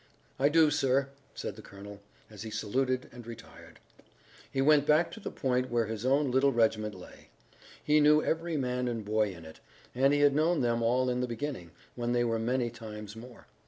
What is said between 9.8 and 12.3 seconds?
and he had known them all in the beginning, when they